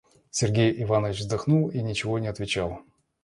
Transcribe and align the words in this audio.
Сергей 0.31 0.81
Иванович 0.81 1.19
вздохнул 1.19 1.69
и 1.69 1.79
ничего 1.83 2.17
не 2.17 2.27
отвечал. 2.27 2.81